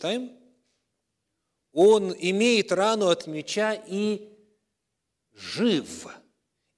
[0.00, 0.32] читаем,
[1.72, 4.32] он имеет рану от меча и
[5.34, 6.06] жив.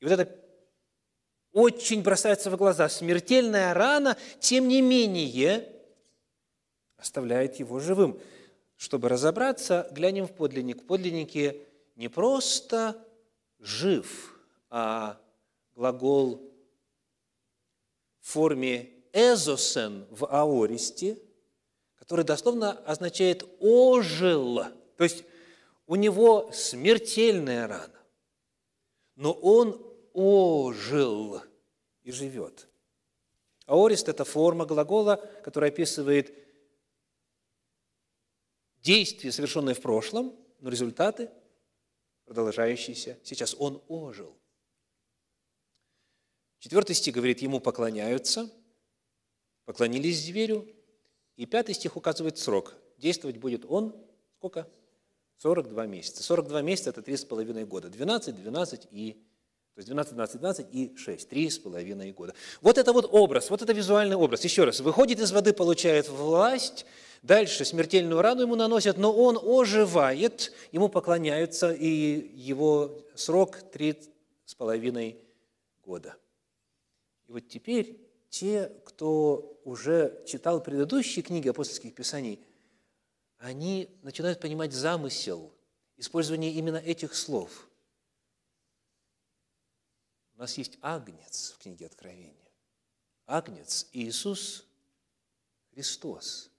[0.00, 0.44] И вот это
[1.52, 2.88] очень бросается в глаза.
[2.88, 5.72] Смертельная рана, тем не менее,
[6.96, 8.18] оставляет его живым.
[8.74, 10.82] Чтобы разобраться, глянем в подлинник.
[10.82, 11.64] В подлиннике
[11.94, 13.06] не просто
[13.60, 14.36] жив,
[14.68, 15.20] а
[15.76, 16.52] глагол
[18.18, 21.18] в форме «эзосен» в аористе,
[22.12, 24.64] который дословно означает «ожил».
[24.98, 25.24] То есть
[25.86, 28.00] у него смертельная рана,
[29.14, 29.80] но он
[30.12, 31.40] ожил
[32.02, 32.68] и живет.
[33.64, 36.34] Аорист– это форма глагола, которая описывает
[38.82, 41.30] действия, совершенные в прошлом, но результаты,
[42.26, 43.56] продолжающиеся сейчас.
[43.58, 44.36] Он ожил.
[46.58, 48.52] Четвертый стих говорит, ему поклоняются,
[49.64, 50.68] поклонились зверю.
[51.36, 52.74] И пятый стих указывает срок.
[52.98, 53.94] Действовать будет он
[54.38, 54.68] сколько?
[55.38, 56.22] 42 месяца.
[56.22, 57.88] 42 месяца– это 3,5 года.
[57.88, 59.22] 12, 12 и
[59.74, 62.34] то есть 12, 12, 12 и 6, три с половиной года.
[62.60, 64.44] Вот это вот образ, вот это визуальный образ.
[64.44, 66.84] Еще раз, выходит из воды, получает власть,
[67.22, 71.86] дальше смертельную рану ему наносят, но он оживает, ему поклоняются, и
[72.34, 73.98] его срок три
[74.44, 75.16] с половиной
[75.86, 76.16] года.
[77.28, 77.98] И вот теперь
[78.32, 82.44] те, кто уже читал предыдущие книги апостольских писаний,
[83.38, 85.52] они начинают понимать замысел
[85.96, 87.68] использования именно этих слов–
[90.34, 92.34] у нас есть агнец в книге Откровения.
[93.26, 94.66] Агнец Иисус
[95.72, 96.50] Христос.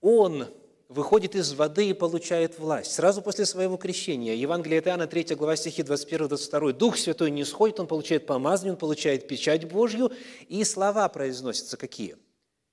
[0.00, 0.48] Он
[0.92, 2.92] выходит из воды и получает власть.
[2.92, 7.80] Сразу после своего крещения, Евангелие от Иоанна, 3 глава стихи 21-22, Дух Святой не сходит,
[7.80, 10.12] он получает помазание, он получает печать Божью,
[10.48, 12.16] и слова произносятся какие?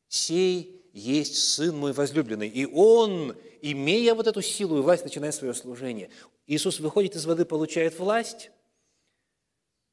[0.08, 2.50] «Сей есть Сын мой возлюбленный».
[2.50, 6.10] И он, имея вот эту силу и власть, начинает свое служение.
[6.48, 8.52] Иисус выходит из воды, получает власть,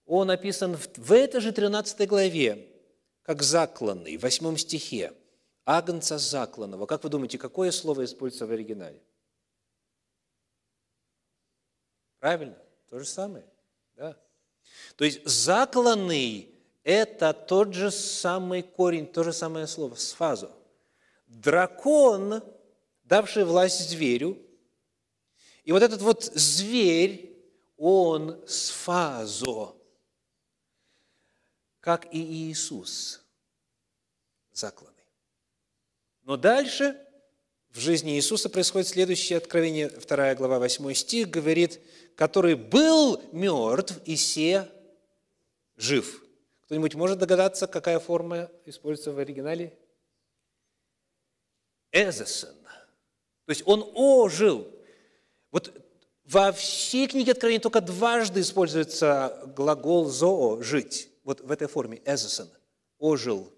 [0.07, 2.67] он описан в этой же 13 главе,
[3.23, 5.13] как закланный, в 8 стихе.
[5.67, 6.87] Агнца закланного.
[6.87, 9.03] Как вы думаете, какое слово используется в оригинале?
[12.19, 12.57] Правильно,
[12.89, 13.45] то же самое.
[13.97, 14.17] Да.
[14.97, 16.55] То есть закланный–
[16.85, 20.51] это тот же самый корень, то же самое слово, сфазо.
[21.27, 22.43] Дракон,
[23.05, 24.41] давший власть зверю,
[25.65, 27.37] и вот этот вот зверь,
[27.77, 29.75] он сфазо–
[31.87, 33.25] как и Иисус
[34.53, 34.96] закланный.
[36.27, 37.01] Но дальше
[37.71, 41.81] в жизни Иисуса происходит следующее откровение, 2 глава, 8 стих, говорит,
[42.17, 44.69] который был мертв и се
[45.77, 46.25] жив.
[46.63, 49.79] Кто-нибудь может догадаться, какая форма используется в оригинале?
[51.93, 52.57] Эзесен.
[53.45, 54.69] То есть он ожил.
[55.53, 55.73] Вот
[56.25, 62.49] во всей книге Откровения только дважды используется глагол «зоо»– «жить» вот в этой форме, эзосон,
[62.99, 63.53] ожил,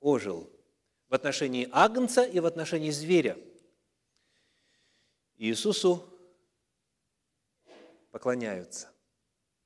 [0.00, 0.50] ожил
[1.08, 3.38] в отношении агнца и в отношении зверя.
[5.36, 6.04] Иисусу
[8.10, 8.90] поклоняются.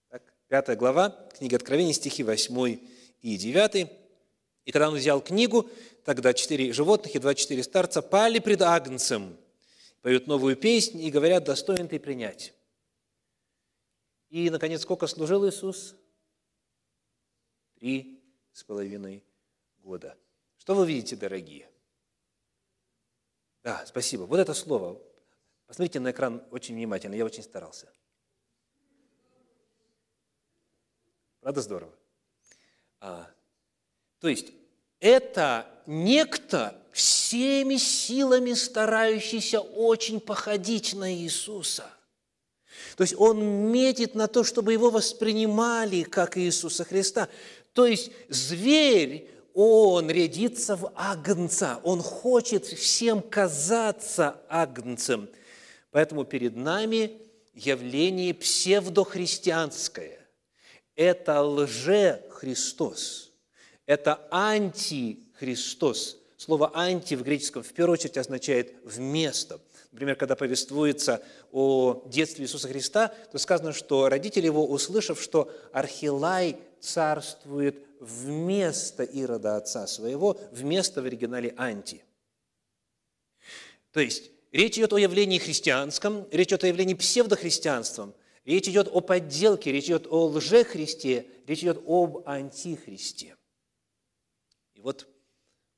[0.08, 2.78] Так, пятая глава, книга Откровений, стихи 8
[3.22, 3.90] и 9.
[4.64, 5.70] «И когда он взял книгу,
[6.04, 9.36] тогда четыре животных и два-четыре старца пали пред Агнцем,
[10.02, 12.54] поют новую песнь и говорят, достоин ты принять».
[14.28, 15.96] И, наконец, сколько служил Иисус?
[17.74, 19.24] Три с половиной
[19.78, 20.16] года.
[20.70, 21.68] Что вы видите, дорогие?
[23.64, 24.22] Да, спасибо.
[24.22, 25.02] Вот это слово.
[25.66, 27.92] Посмотрите на экран очень внимательно, я очень старался.
[31.40, 31.92] Правда здорово?
[33.00, 33.28] А,
[34.20, 34.52] то есть,
[35.00, 41.92] это некто всеми силами старающийся очень походить на Иисуса–
[42.96, 47.28] то есть он метит на то, чтобы его воспринимали как Иисуса Христа.
[47.72, 49.28] То есть зверь,
[49.60, 55.28] он рядится в агнца, он хочет всем казаться агнцем.
[55.90, 57.20] Поэтому перед нами
[57.52, 60.18] явление псевдохристианское.
[60.96, 63.32] Это лже-Христос,
[63.84, 66.16] это антихристос.
[66.38, 69.60] Слово «анти» в греческом в первую очередь означает «вместо».
[69.92, 76.56] Например, когда повествуется о детстве Иисуса Христа, то сказано, что родители его, услышав, что Архилай
[76.80, 82.02] царствует вместо Ирода отца своего, вместо в оригинале анти.
[83.92, 88.14] То есть речь идет о явлении христианском, речь идет о явлении псевдохристианством,
[88.44, 93.36] речь идет о подделке, речь идет о лжехристе, речь идет об антихристе.
[94.74, 95.06] И вот,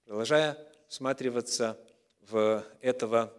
[0.04, 0.56] продолжая
[0.88, 1.78] всматриваться
[2.20, 3.34] в этого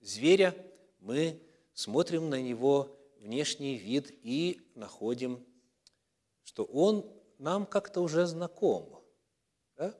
[0.00, 0.54] зверя,
[0.98, 1.40] мы
[1.72, 5.44] смотрим на него внешний вид и находим,
[6.42, 7.08] что он
[7.44, 9.04] нам как-то уже знаком.
[9.76, 9.94] Да?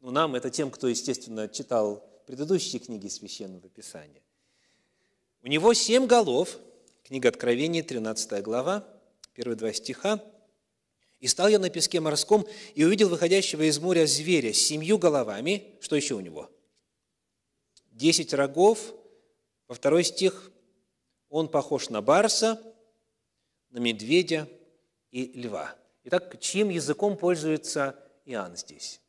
[0.00, 4.22] Ну, нам это тем, кто, естественно, читал предыдущие книги Священного Писания.
[5.42, 6.58] У него семь голов,
[7.04, 8.86] книга Откровения, 13 глава,
[9.34, 10.22] первые два стиха.
[11.20, 12.44] «И стал я на песке морском,
[12.74, 15.78] и увидел выходящего из моря зверя с семью головами».
[15.80, 16.50] Что еще у него?
[17.92, 18.92] Десять рогов.
[19.68, 20.50] Во второй стих
[21.28, 22.60] он похож на барса,
[23.70, 24.48] на медведя
[25.12, 25.76] и льва.
[26.06, 29.00] Итак, чьим языком пользуется Иоанн здесь?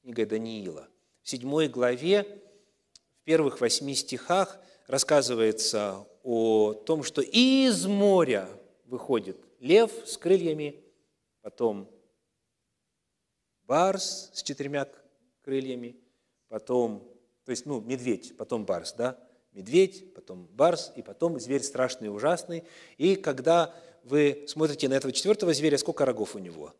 [0.00, 0.88] Книга Даниила.
[1.20, 2.22] В седьмой главе,
[3.20, 8.48] в первых восьми стихах рассказывается о том, что из моря
[8.86, 10.82] выходит лев с крыльями,
[11.42, 11.86] потом
[13.64, 14.88] барс с четырьмя
[15.42, 15.96] крыльями,
[16.48, 17.06] потом,
[17.44, 19.18] то есть, ну, медведь, потом барс, да,
[19.52, 22.64] медведь, потом барс, и потом зверь страшный и ужасный.
[22.96, 23.74] И когда
[24.04, 26.74] вы смотрите на этого четвертого зверя, сколько рогов у него?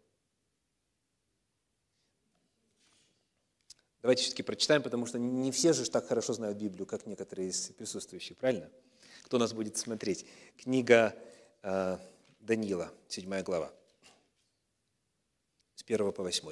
[4.02, 7.68] Давайте все-таки прочитаем, потому что не все же так хорошо знают Библию, как некоторые из
[7.70, 8.70] присутствующих, правильно?
[9.24, 10.26] Кто нас будет смотреть?
[10.56, 11.14] Книга
[11.62, 11.98] э,
[12.40, 13.70] Даниила, 7 глава
[15.94, 16.48] 1 по 8.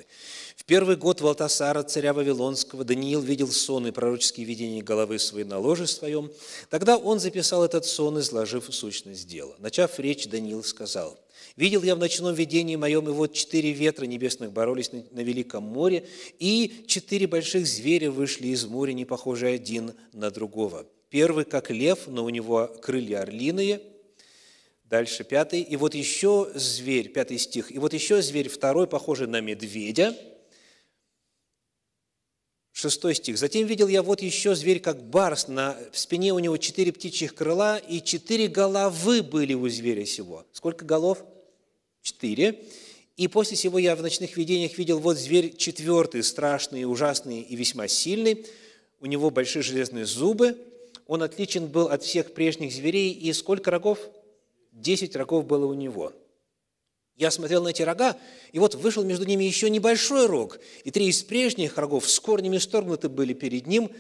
[0.56, 5.58] «В первый год Валтасара, царя Вавилонского, Даниил видел сон и пророческие видения головы своей на
[5.58, 6.31] ложе своем.
[6.70, 9.55] Тогда он записал этот сон, изложив сущность дела.
[9.58, 11.19] Начав речь, Даниил сказал,
[11.56, 16.06] «Видел я в ночном видении моем, и вот четыре ветра небесных боролись на, Великом море,
[16.38, 20.87] и четыре больших зверя вышли из моря, не похожие один на другого.
[21.11, 23.81] Первый, как лев, но у него крылья орлиные–
[24.88, 25.61] Дальше пятый.
[25.61, 27.70] И вот еще зверь, пятый стих.
[27.70, 30.17] И вот еще зверь второй, похожий на медведя.
[32.73, 33.37] Шестой стих.
[33.37, 37.76] «Затем видел я вот еще зверь, как барс, на спине у него четыре птичьих крыла,
[37.76, 40.46] и четыре головы были у зверя сего».
[40.52, 41.23] Сколько голов?
[42.00, 42.62] Четыре.
[43.17, 47.88] «И после сего я в ночных видениях видел вот зверь четвертый, страшный, ужасный и весьма
[47.88, 48.46] сильный.
[49.00, 50.56] У него большие железные зубы.
[51.06, 53.12] Он отличен был от всех прежних зверей.
[53.12, 53.99] И сколько рогов?
[54.78, 56.12] Десять рогов было у него.
[57.16, 58.16] Я смотрел на эти рога,
[58.52, 62.58] и вот вышел между ними еще небольшой рог, и три из прежних рогов с корнями
[62.58, 63.90] сторгнуты были перед ним,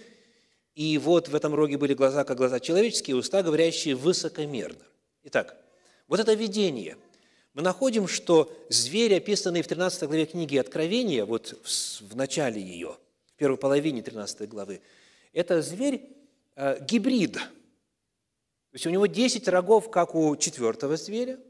[0.76, 4.84] и вот в этом роге были глаза, как глаза человеческие, уста, говорящие высокомерно.
[5.24, 5.56] Итак,
[6.06, 6.96] вот это видение.
[7.54, 11.56] Мы находим, что зверь, описанный в 13 главе книги Откровения, вот
[12.08, 12.96] в начале ее,
[13.26, 14.80] в первой половине 13 главы,
[15.32, 16.02] это зверь
[16.54, 17.36] э, гибрид–
[18.70, 21.40] то есть у него 10 рогов, как у четвертого зверя.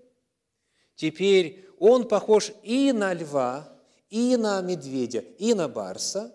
[0.95, 3.77] Теперь он похож и на льва,
[4.09, 6.35] и на медведя, и на барса.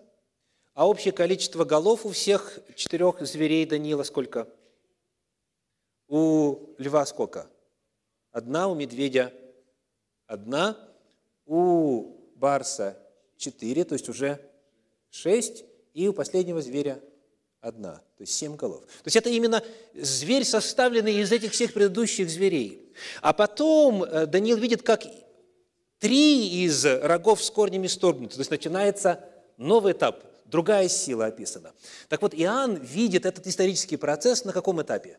[0.74, 4.48] А общее количество голов у всех четырех зверей Данила сколько?
[6.08, 7.48] У льва сколько?
[8.30, 9.32] Одна, у медведя
[10.26, 10.76] одна,
[11.46, 12.98] у барса
[13.36, 14.38] четыре, то есть уже
[15.10, 15.64] шесть,
[15.94, 17.00] и у последнего зверя
[17.64, 18.82] одна, то есть семь голов.
[18.82, 19.62] То есть это именно
[19.94, 22.92] зверь, составленный из этих всех предыдущих зверей.
[23.22, 25.04] А потом э, Даниил видит, как
[25.98, 28.34] три из рогов с корнями сторгнуты.
[28.34, 29.24] То есть начинается
[29.56, 31.72] новый этап, другая сила описана.
[32.08, 35.18] Так вот, Иоанн видит этот исторический процесс на каком этапе?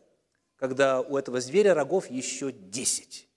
[0.56, 3.28] Когда у этого зверя рогов еще десять.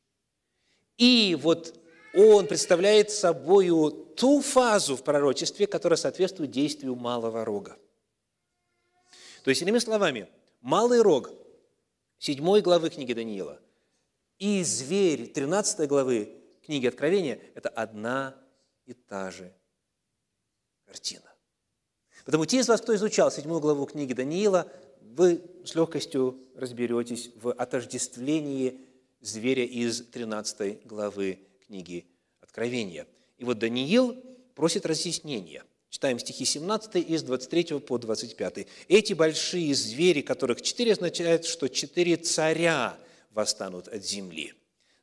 [0.97, 1.73] И вот
[2.13, 7.75] он представляет собою ту фазу в пророчестве, которая соответствует действию малого рога–
[9.43, 10.27] то есть, иными словами,
[10.61, 11.31] малый рог
[12.19, 13.59] 7 главы книги Даниила
[14.37, 18.35] и зверь 13 главы книги Откровения– это одна
[18.85, 19.53] и та же
[20.85, 21.31] картина.
[22.25, 27.51] Потому те из вас, кто изучал 7 главу книги Даниила, вы с легкостью разберетесь в
[27.51, 28.85] отождествлении
[29.21, 32.05] зверя из 13 главы книги
[32.41, 33.07] Откровения.
[33.37, 34.15] И вот Даниил
[34.55, 35.63] просит разъяснения.
[35.89, 38.67] Читаем стихи 17 из 23 по 25.
[38.87, 42.97] «Эти большие звери, которых четыре, означает, что четыре царя
[43.31, 44.53] восстанут от земли».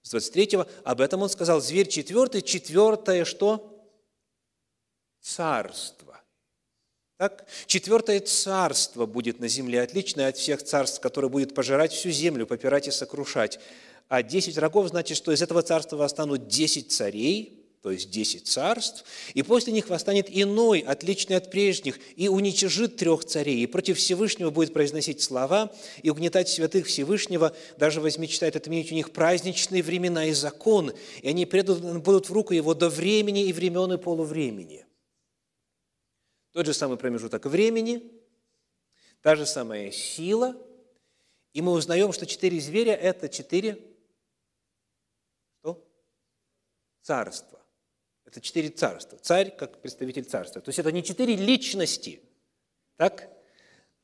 [0.02, 3.84] С 23 об этом он сказал, зверь четвертый, четвертое что?
[5.20, 6.22] Царство.
[7.16, 7.44] Так?
[7.66, 12.86] Четвертое царство будет на земле, отличное от всех царств, которое будет пожирать всю землю, попирать
[12.86, 13.58] и сокрушать.
[14.08, 19.04] А десять рогов значит, что из этого царства восстанут десять царей, то есть десять царств,
[19.34, 24.50] и после них восстанет иной, отличный от прежних, и уничижит трех царей, и против Всевышнего
[24.50, 30.32] будет произносить слова, и угнетать святых Всевышнего, даже возмечтает отменить у них праздничные времена и
[30.32, 30.92] закон,
[31.22, 34.84] и они преданы будут в руку его до времени и времен и полувремени.
[36.52, 38.02] Тот же самый промежуток времени,
[39.20, 40.56] та же самая сила,
[41.52, 43.78] и мы узнаем, что четыре зверя– это четыре
[45.60, 45.86] что?
[47.02, 47.65] царства.
[48.26, 49.18] Это четыре царства.
[49.18, 50.60] Царь как представитель царства.
[50.60, 52.20] То есть это не четыре личности,
[52.96, 53.30] так?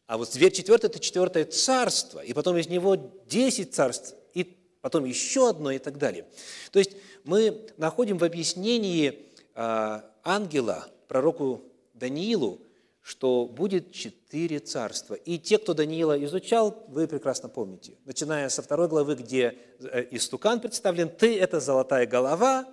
[0.07, 4.45] А вот зверь четвертый– это четвертое царство, и потом из него десять царств, и
[4.81, 6.26] потом еще одно и так далее.
[6.71, 6.93] То есть
[7.25, 11.62] мы находим в объяснении а, ангела, пророку
[11.95, 12.61] Даниилу,
[13.00, 15.14] что будет четыре царства.
[15.14, 20.61] И те, кто Даниила изучал, вы прекрасно помните, начиная со второй главы, где э, истукан
[20.61, 22.69] представлен, ты– это золотая голова,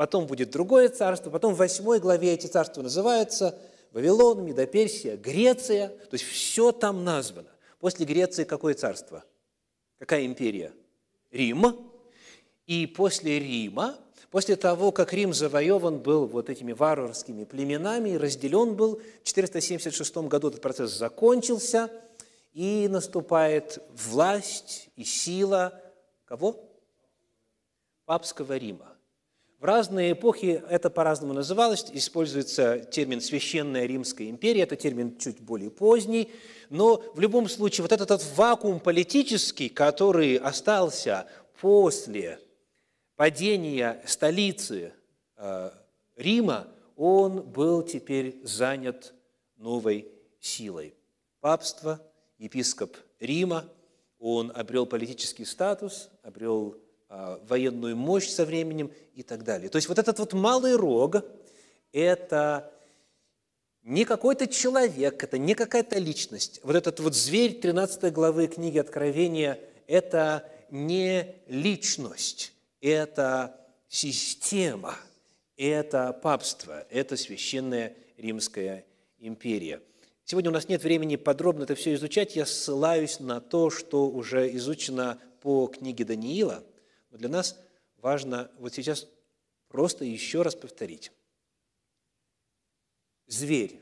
[0.00, 3.58] потом будет другое царство, потом в восьмой главе эти царства называются
[3.92, 7.50] Вавилон, Медоперсия, Греция, то есть все там названо.
[7.80, 9.24] После Греции какое царство?
[9.98, 10.72] Какая империя?
[11.30, 11.76] Рим.
[12.64, 13.98] И после Рима
[14.30, 20.48] После того, как Рим завоеван был вот этими варварскими племенами, разделен был, в 476 году
[20.48, 21.90] этот процесс закончился,
[22.54, 25.78] и наступает власть и сила
[26.24, 26.56] кого?
[28.06, 28.96] Папского Рима.
[29.60, 35.70] В разные эпохи это по-разному называлось, используется термин «священная Римская империя», это термин чуть более
[35.70, 36.30] поздний,
[36.70, 41.26] но в любом случае вот этот, вакуум политический, который остался
[41.60, 42.40] после
[43.16, 44.94] падения столицы
[45.36, 45.70] э,
[46.16, 49.12] Рима, он был теперь занят
[49.58, 50.08] новой
[50.40, 50.94] силой.
[51.40, 52.00] Папство,
[52.38, 53.66] епископ Рима,
[54.18, 56.78] он обрел политический статус, обрел
[57.10, 59.68] военную мощь со временем и так далее.
[59.68, 61.24] То есть вот этот вот малый рог–
[61.92, 62.72] это
[63.82, 66.60] не какой-то человек, это не какая-то личность.
[66.62, 73.56] Вот этот вот зверь 13 главы книги Откровения– это не личность, это
[73.88, 74.96] система,
[75.56, 78.84] это папство, это священная Римская
[79.18, 79.82] империя.
[80.24, 84.54] Сегодня у нас нет времени подробно это все изучать, я ссылаюсь на то, что уже
[84.56, 86.62] изучено по книге Даниила,
[87.10, 87.58] но для нас
[87.98, 89.06] важно вот сейчас
[89.68, 91.12] просто еще раз повторить.
[93.26, 93.80] Зверь,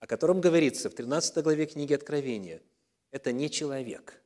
[0.00, 2.60] о котором говорится в 13 главе книги Откровения,
[3.10, 4.20] это не человек,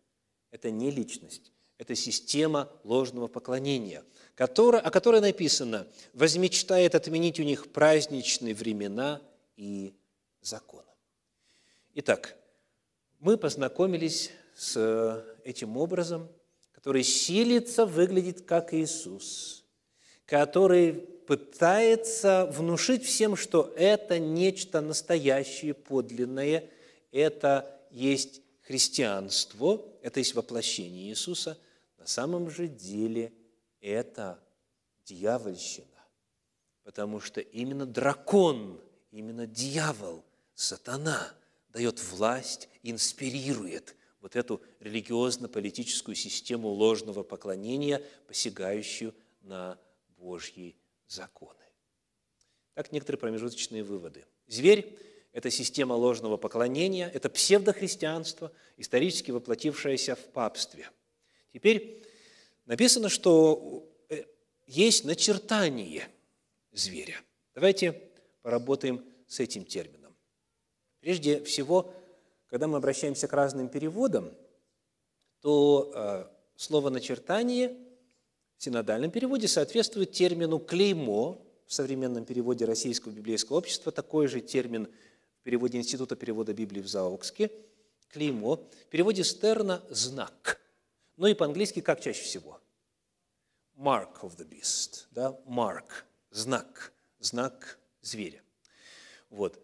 [0.51, 7.71] это не личность, это система ложного поклонения, которая, о которой написано «возмечтает отменить у них
[7.73, 9.23] праздничные времена
[9.57, 9.95] и
[10.41, 10.89] законы».
[11.95, 12.37] Итак,
[13.21, 16.29] мы познакомились с этим образом,
[16.79, 19.65] который силится выглядеть как Иисус,
[20.27, 26.69] который пытается внушить всем, что это нечто настоящее, подлинное,
[27.13, 31.57] это есть христианство, это есть воплощение Иисуса–
[32.09, 33.33] самом же деле
[33.81, 34.43] это
[35.05, 35.87] дьявольщина,
[36.83, 38.81] потому что именно дракон,
[39.13, 41.33] именно дьявол, сатана
[41.69, 43.95] дает власть, инспирирует
[44.29, 49.79] вот эту религиозно-политическую систему ложного поклонения, посягающую на
[50.17, 51.55] Божьи законы.
[52.75, 54.25] Так некоторые промежуточные выводы.
[54.47, 54.97] Зверь–
[55.33, 60.91] это система ложного поклонения, это псевдохристианство, исторически воплотившееся в папстве–
[61.53, 62.05] Теперь
[62.67, 64.25] написано, что э,
[64.67, 66.09] есть начертание
[66.73, 67.17] зверя.
[67.55, 68.01] Давайте
[68.43, 70.15] поработаем с этим термином.
[71.01, 71.93] Прежде всего,
[72.49, 74.33] когда мы обращаемся к разным переводам,
[75.41, 76.25] то э,
[76.57, 77.77] слово «начертание»
[78.57, 84.89] в синодальном переводе соответствует термину «клеймо», в современном переводе Российского библейского общества, такой же термин
[85.41, 87.51] в переводе Института перевода Библии в Заокске,
[88.09, 90.61] клеймо, в переводе Стерна– знак–
[91.19, 92.61] ну и по-английски как чаще всего?
[93.77, 98.41] Mark of the beast, да, mark, знак, знак зверя.
[99.29, 99.59] Вот.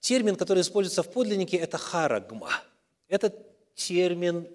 [0.00, 2.50] Термин, который используется в подлиннике, это харагма.
[3.08, 3.34] Этот
[3.74, 4.48] термин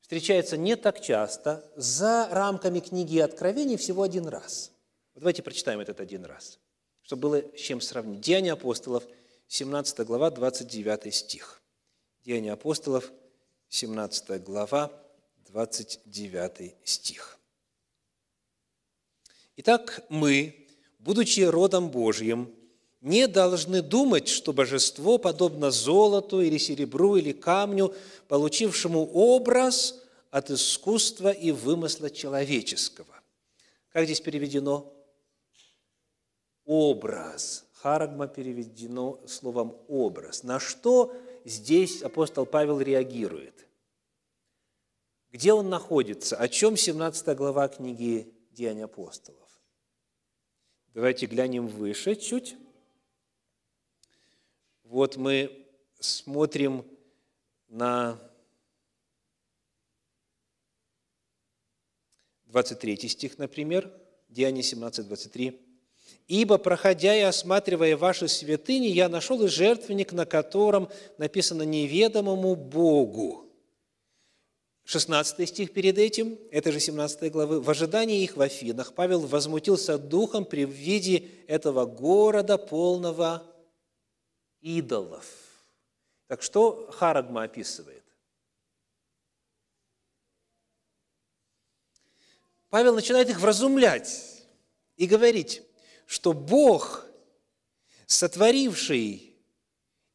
[0.00, 4.72] встречается не так часто, за рамками книги Откровений всего один раз.
[5.14, 6.58] Вот давайте прочитаем этот один раз,
[7.02, 8.20] чтобы было с чем сравнить.
[8.20, 9.04] Деяния апостолов,
[9.48, 11.60] 17 глава, 29 стих.
[12.24, 13.10] Деяния апостолов,
[13.68, 14.92] 17 глава,
[15.46, 17.38] 29 стих.
[19.56, 22.54] Итак, мы, будучи родом Божьим,
[23.00, 27.94] не должны думать, что божество подобно золоту или серебру или камню,
[28.26, 33.14] получившему образ от искусства и вымысла человеческого.
[33.92, 34.92] Как здесь переведено?
[36.64, 37.64] Образ.
[37.74, 40.42] Харагма переведено словом «образ».
[40.42, 41.14] На что
[41.44, 43.66] здесь апостол Павел реагирует?
[45.30, 46.36] Где он находится?
[46.36, 49.48] О чем 17 глава книги Деяний апостолов?
[50.92, 52.56] Давайте глянем выше чуть.
[54.88, 55.66] Вот мы
[56.00, 56.82] смотрим
[57.68, 58.18] на
[62.46, 63.92] 23 стих, например,
[64.30, 65.60] Деяние 17, 23.
[66.26, 73.44] «Ибо, проходя и осматривая ваши святыни, я нашел и жертвенник, на котором написано «неведомому Богу».
[74.84, 77.60] 16 стих перед этим, это же 17 главы.
[77.60, 83.44] «В ожидании их в Афинах Павел возмутился духом при виде этого города, полного
[84.76, 85.24] идолов».
[86.26, 88.04] Так что Харагма описывает?
[92.68, 94.44] Павел начинает их вразумлять
[94.96, 95.62] и говорить,
[96.06, 97.06] что Бог,
[98.06, 99.34] сотворивший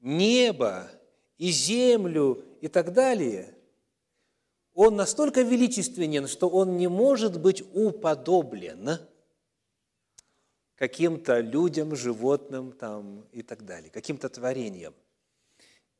[0.02, 0.92] небо
[1.40, 3.58] и землю и так далее,
[4.76, 9.00] Он настолько величественен, что Он не может быть уподоблен
[10.84, 14.94] каким-то людям, животным там, и так далее, каким-то творениям.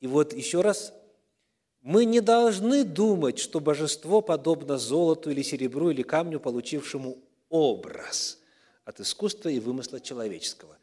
[0.02, 0.94] И вот еще раз
[1.80, 8.42] мы не должны думать, что божество подобно золоту или серебру или камню, получившему образ
[8.84, 10.78] от искусства и вымысла человеческого.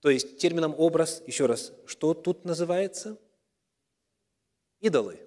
[0.00, 3.18] То есть термином «образ», еще раз, что тут называется?
[4.80, 5.18] Идолы.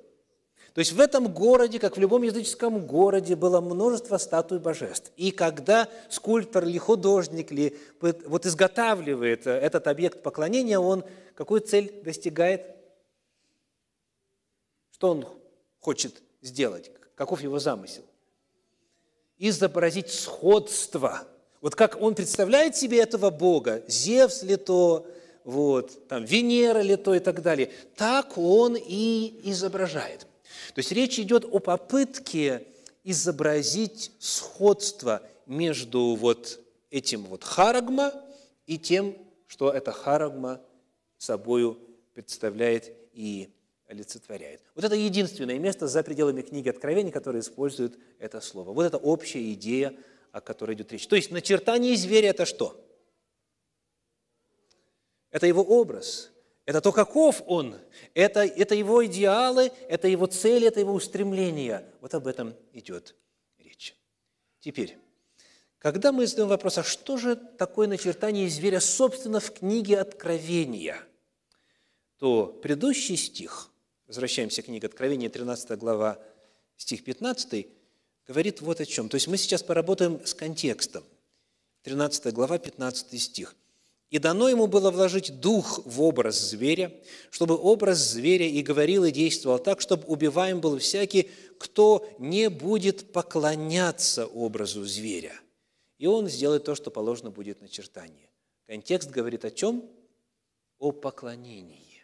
[0.75, 5.10] То есть в этом городе, как в любом языческом городе, было множество статуй божеств.
[5.15, 12.75] И когда скульптор или художник или вот изготавливает этот объект поклонения, он какую цель достигает?
[14.91, 15.25] Что он
[15.79, 16.91] хочет сделать?
[17.15, 18.03] Каков его замысел?
[19.38, 21.25] Изобразить сходство.
[21.62, 25.08] Вот как он представляет себе этого Бога, Зевс ли то,
[25.46, 30.27] вот, там, Венера ли то и так далее, так он и изображает.
[30.74, 32.67] То есть речь идет о попытке
[33.03, 38.13] изобразить сходство между вот этим вот харагма
[38.65, 39.15] и тем,
[39.48, 40.62] что это харагма
[41.17, 41.79] собою
[42.13, 43.50] представляет и
[43.88, 44.62] олицетворяет.
[44.74, 48.73] Вот это единственное место за пределами книги Откровений, которое использует это слово.
[48.73, 49.95] Вот это общая идея,
[50.32, 51.08] о которой идет речь.
[51.08, 52.82] То есть начертание зверя– это что?
[55.30, 56.32] Это его образ,
[56.65, 57.75] это то, каков он,
[58.13, 61.86] это, это его идеалы, это его цели, это его устремления.
[62.01, 63.15] Вот об этом идет
[63.58, 63.95] речь.
[64.60, 64.97] Теперь,
[65.78, 70.97] когда мы задаем вопрос, а что же такое начертание зверя, собственно, в книге Откровения,
[72.17, 73.69] то предыдущий стих–
[74.08, 76.19] возвращаемся к книге Откровения, 13 глава,
[76.78, 77.67] стих 15,
[78.28, 79.10] говорит вот о чем.
[79.10, 81.04] То есть мы сейчас поработаем с контекстом.
[81.84, 83.56] 13 глава, 15 стих.
[84.15, 86.89] «И дано ему было вложить дух в образ зверя,
[87.32, 93.12] чтобы образ зверя и говорил, и действовал так, чтобы убиваем был всякий, кто не будет
[93.12, 95.38] поклоняться образу зверя.
[95.97, 98.30] И он сделает то, что положено будет начертание».
[98.67, 99.84] Контекст говорит о чем?
[100.80, 102.01] О поклонении.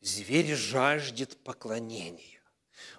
[0.00, 2.42] Зверь жаждет поклонения.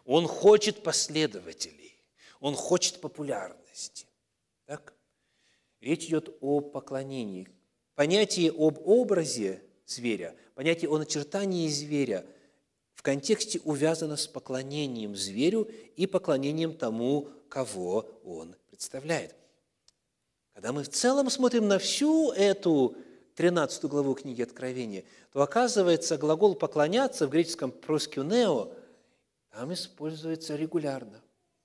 [0.03, 1.95] Он хочет последователей.
[2.41, 4.07] Он хочет популярности.
[4.65, 4.93] Так?
[5.79, 7.54] Речь идет о поклонении.
[7.95, 12.25] Понятие об образе зверя, понятие о начертании зверя
[12.93, 19.35] в контексте увязано с поклонением зверю и поклонением тому, кого он представляет.
[20.53, 22.95] Когда мы в целом смотрим на всю эту
[23.35, 28.71] 13 главу книги Откровения, то оказывается глагол «поклоняться» в греческом «проскюнео»
[29.51, 31.21] там используется регулярно.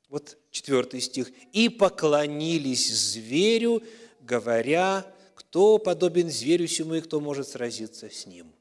[0.09, 1.31] Вот четвертый стих.
[1.53, 3.83] «И поклонились зверю,
[4.21, 5.05] говоря,
[5.51, 8.53] кто подобен зверю сему и кто может сразиться с ним».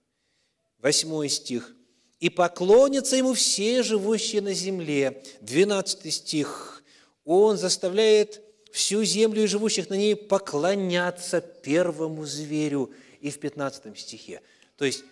[0.80, 1.76] Восьмой стих.
[2.20, 5.22] «И поклонятся ему все живущие на земле».
[5.40, 6.84] Двенадцатый стих.
[7.26, 12.92] Он заставляет всю землю и живущих на ней поклоняться первому зверю.
[13.22, 14.42] И в 15 стихе.
[14.76, 15.04] То есть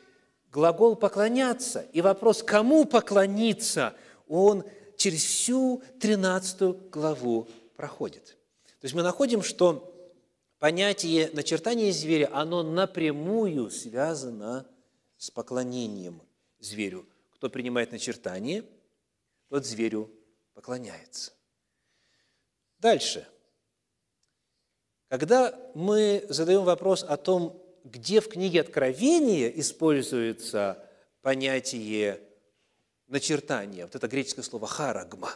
[0.52, 3.94] глагол «поклоняться» и вопрос «кому поклониться?»
[4.28, 4.64] он
[4.96, 8.38] через всю 13 главу проходит.
[8.66, 9.94] То есть мы находим, что
[10.60, 14.66] понятие начертания зверя, оно напрямую связано
[15.18, 16.22] с поклонением
[16.60, 17.06] зверю.
[17.32, 18.64] Кто принимает начертание,
[19.50, 20.12] тот зверю
[20.54, 21.34] поклоняется.
[22.80, 23.28] Дальше–
[25.10, 30.84] когда мы задаем вопрос о том, где в книге Откровения используется
[31.22, 32.20] понятие
[33.08, 35.34] начертания, вот это греческое слово «харагма»,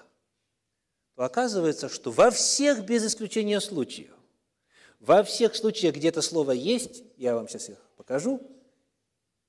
[1.15, 4.13] то оказывается, что во всех, без исключения случаев,
[5.02, 8.40] во всех случаях, где это слово есть, я вам сейчас их покажу,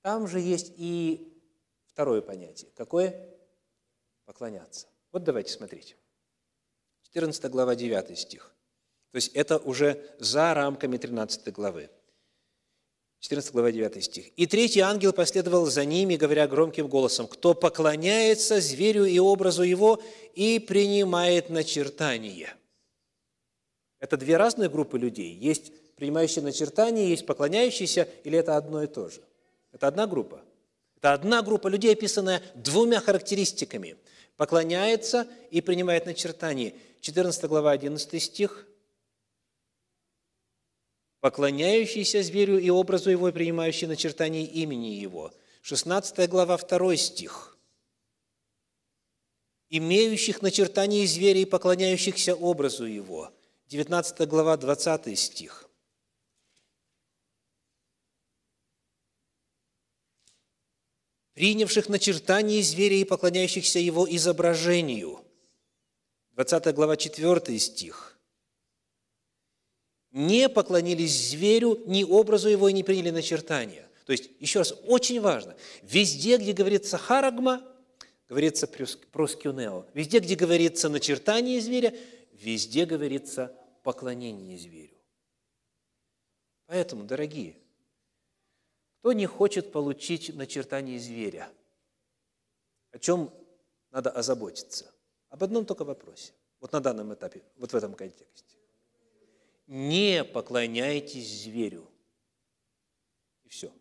[0.01, 1.38] там же есть и
[1.87, 2.71] второе понятие.
[2.75, 3.29] Какое?
[4.25, 4.87] Поклоняться.
[5.12, 5.97] Вот давайте смотрите.
[7.03, 8.55] 14 глава, 9 стих.
[9.11, 11.91] То есть это уже за рамками 13 главы.
[13.21, 14.33] 14 глава 9 стих.
[14.37, 20.03] «И третий ангел последовал за ними, говоря громким голосом, «Кто поклоняется зверю и образу его
[20.35, 22.57] и принимает начертание».
[24.03, 25.33] Это две разные группы людей.
[25.33, 29.23] Есть принимающие начертание, есть поклоняющиеся, или это одно и то же?
[29.71, 30.43] Это одна группа.
[30.97, 33.97] Это одна группа людей, описанная двумя характеристиками.
[34.37, 36.75] Поклоняется и принимает начертание.
[37.01, 38.67] 14 глава, 11 стих–
[41.21, 45.33] поклоняющийся зверю и образу его, и принимающий начертание имени его.
[45.61, 47.57] 16 глава, 2 стих.
[49.71, 53.31] «Имеющих начертание зверя и поклоняющихся образу его».
[53.72, 55.68] 19 глава, 20 стих.
[61.32, 65.24] принявших начертание зверя и поклоняющихся его изображению.
[66.32, 68.18] 20 глава, 4 стих
[70.11, 73.88] не поклонились зверю, ни образу его и не приняли начертания.
[74.04, 77.62] То есть, еще раз, очень важно, везде, где говорится харагма,
[78.28, 79.87] говорится проскюнео.
[79.94, 81.94] Везде, где говорится начертание зверя,
[82.32, 84.97] везде говорится поклонение зверю.
[86.66, 87.59] Поэтому, дорогие,
[88.99, 91.53] кто не хочет получить начертание зверя,
[92.92, 93.33] о чем
[93.90, 94.92] надо озаботиться?
[95.29, 96.33] Об одном только вопросе.
[96.61, 98.53] Вот на данном этапе, вот в этом контексте
[99.66, 101.88] не поклоняйтесь зверю.
[103.42, 103.73] И все.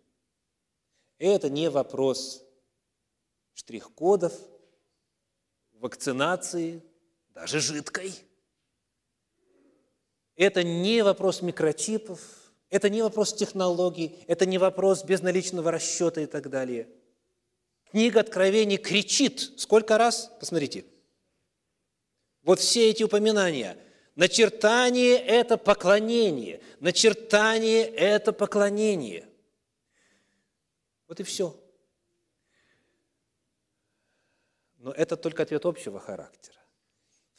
[1.18, 2.44] Это не вопрос
[3.54, 4.34] штрих-кодов,
[5.74, 6.82] вакцинации,
[7.30, 8.14] даже жидкой.
[10.42, 12.20] Это не вопрос микрочипов,
[12.72, 16.88] это не вопрос технологий, это не вопрос безналичного расчета и так далее.
[17.92, 19.52] Книга Откровений кричит.
[19.58, 20.32] Сколько раз?
[20.40, 20.84] Посмотрите.
[22.42, 23.78] Вот все эти упоминания–
[24.16, 26.62] Начертание– это поклонение.
[26.82, 29.26] Начертание– это поклонение.
[31.08, 31.58] Вот и все.
[34.80, 36.58] Но это только ответ общего характера.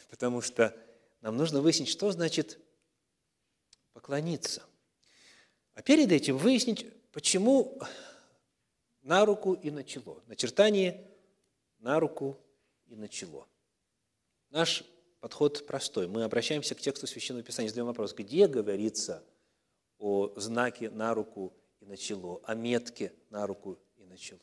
[0.09, 0.75] Потому что
[1.21, 2.59] нам нужно выяснить, что значит
[4.03, 4.63] поклониться.
[5.75, 7.81] А перед этим выяснить, почему
[9.03, 10.21] на руку и на чело.
[10.27, 11.09] Начертание
[11.79, 12.37] на руку
[12.87, 13.47] и на чело.
[14.51, 14.85] Наш
[15.21, 16.09] подход простой.
[16.09, 19.25] Мы обращаемся к тексту Священного Писания, задаем вопрос, где говорится
[19.99, 24.41] о знаке на руку и на чело, о метке на руку и на чело.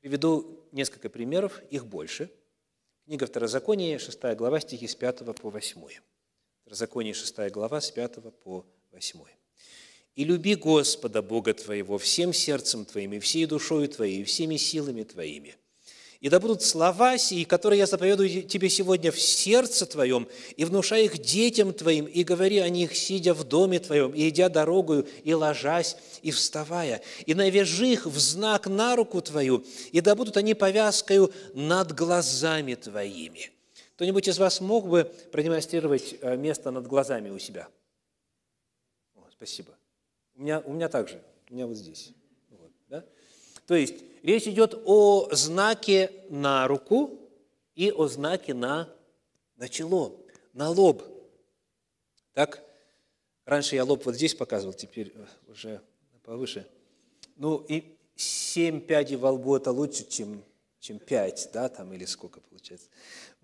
[0.00, 2.32] Приведу несколько примеров, их больше.
[3.04, 6.00] Книга Второзакония, 6 глава, стихи с 5 по 8.
[6.66, 9.20] Второзаконие, 6 глава, с 5 по 8.
[10.16, 15.04] «И люби Господа, Бога твоего, всем сердцем твоим, и всей душою твоей, и всеми силами
[15.04, 15.54] твоими»
[16.18, 20.26] И да будут слова сии, которые я заповедую тебе сегодня в сердце твоем,
[20.56, 24.48] и внушай их детям твоим, и говори о них, сидя в доме твоем, и идя
[24.48, 27.00] дорогою, и ложась, и вставая.
[27.26, 32.74] И навяжи их в знак на руку твою, и да будут они повязкою над глазами
[32.74, 33.55] твоими».
[33.96, 37.66] Кто-нибудь из вас мог бы продемонстрировать э, место над глазами у себя?
[39.14, 39.74] О, спасибо.
[40.34, 42.12] У меня, у меня также, у меня вот здесь.
[42.50, 43.02] Вот, да?
[43.66, 47.18] То есть речь идет о знаке на руку
[47.74, 48.94] и о знаке на,
[49.56, 50.20] на чело,
[50.52, 51.02] на лоб.
[52.34, 52.62] Так,
[53.46, 55.80] раньше я лоб вот здесь показывал, теперь э, уже
[56.22, 56.68] повыше.
[57.36, 60.44] Ну, и семь пядей во лбу– это лучше, чем,
[60.80, 62.88] чем пять, да, там, или сколько получается.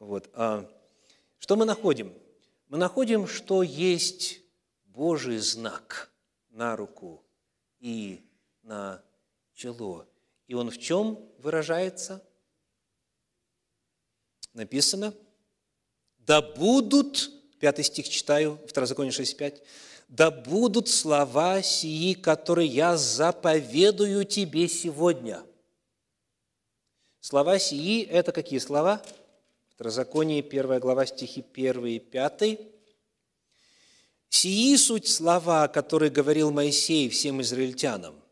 [0.02, 0.28] Вот.
[0.34, 0.68] А,
[1.38, 2.12] что мы находим?
[2.66, 4.40] Мы находим, что есть
[4.86, 6.10] Божий знак
[6.50, 7.24] на руку
[7.78, 8.20] и
[8.64, 9.00] на
[9.54, 10.04] чело.
[10.48, 12.20] И он в чем выражается?
[14.54, 15.14] Написано,
[16.18, 19.62] да будут, пятый стих читаю, Второзаконие 6.5,
[20.08, 25.44] да будут слова сии, которые я заповедую тебе сегодня.
[27.20, 29.00] Слова сии– это какие слова?
[29.74, 32.58] Второзаконие, 1 глава, стихи 1 и 5.
[34.28, 38.22] «Сии суть слова, которые говорил Моисей всем израильтянам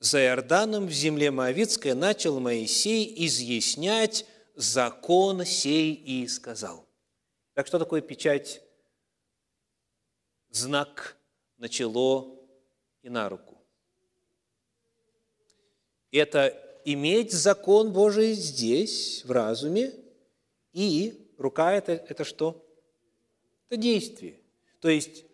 [0.00, 6.86] за Иорданом в земле Моавицкой начал Моисей изъяснять закон сей и сказал.
[7.54, 8.62] Так что такое печать?
[10.50, 11.16] Знак
[11.56, 12.48] на чело
[13.02, 13.60] и на руку.
[16.10, 19.92] Это иметь закон Божий здесь, в разуме,
[20.78, 22.64] и рука это,– это что?
[23.68, 24.40] Это действие.
[24.80, 25.24] То есть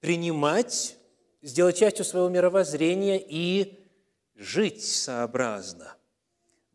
[0.00, 0.96] принимать,
[1.40, 3.78] сделать частью своего мировоззрения и
[4.34, 5.96] жить сообразно.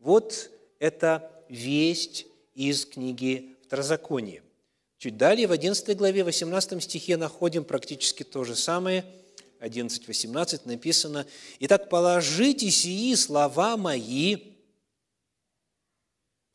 [0.00, 4.42] Вот это весть из книги Второзакония.
[4.98, 9.04] Чуть далее, в 11 главе, 18 стихе находим практически то же самое.
[9.60, 11.26] 11.18 написано,
[11.60, 14.55] «Итак, положите сии слова мои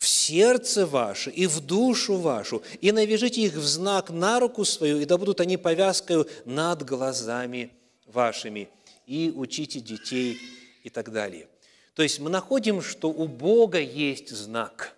[0.01, 4.99] в сердце ваше и в душу вашу, и навяжите их в знак на руку свою,
[4.99, 7.69] и да будут они повязкою над глазами
[8.07, 8.67] вашими,
[9.05, 10.39] и учите детей»
[10.83, 11.47] и так далее.
[11.93, 14.95] То есть мы находим, что у Бога есть знак.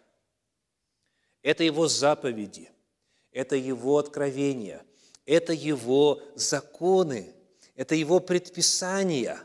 [1.42, 2.70] Это Его заповеди,
[3.34, 4.86] это Его откровения,
[5.26, 7.34] это Его законы,
[7.76, 9.38] это Его предписания.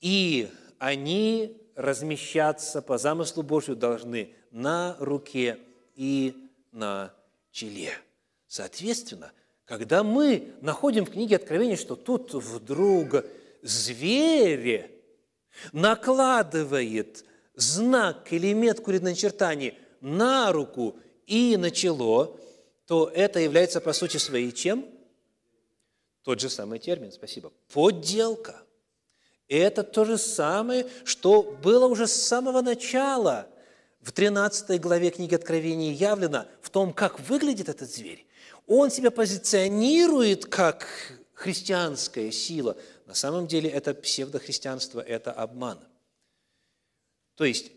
[0.00, 0.48] И
[0.78, 5.58] они размещаться по замыслу Божию должны на руке
[5.94, 6.34] и
[6.72, 7.14] на
[7.50, 7.92] челе.
[8.46, 9.32] Соответственно,
[9.64, 13.24] когда мы находим в книге Откровения, что тут вдруг
[13.62, 14.90] зверь
[15.72, 22.38] накладывает знак или метку или начертание на руку и на чело,
[22.86, 24.86] то это является по сути своей чем?
[26.22, 27.52] Тот же самый термин, спасибо.
[27.72, 28.62] Подделка.
[29.48, 33.48] Это то же самое, что было уже с самого начала
[34.00, 38.26] в 13 главе книги Откровения явлено в том, как выглядит этот зверь.
[38.66, 40.86] Он себя позиционирует как
[41.34, 42.76] христианская сила.
[43.06, 45.78] На самом деле это псевдохристианство, это обман.
[47.34, 47.72] То есть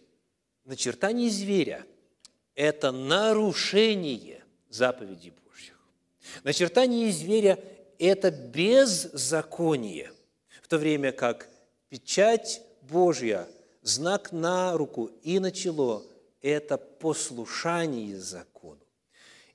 [0.65, 1.86] начертание зверя–
[2.55, 5.79] это нарушение заповедей Божьих.
[6.43, 7.60] Начертание зверя–
[7.99, 10.12] это беззаконие,
[10.62, 11.49] в то время как
[11.89, 13.47] печать Божья,
[13.81, 16.05] знак на руку и на чело–
[16.41, 18.82] это послушание закону.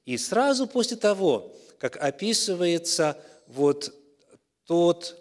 [0.05, 3.93] И сразу после того, как описывается вот
[4.65, 5.17] тот,